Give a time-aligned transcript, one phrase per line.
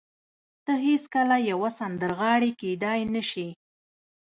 [0.65, 3.47] ته هېڅکله يوه سندرغاړې کېدای نه شې.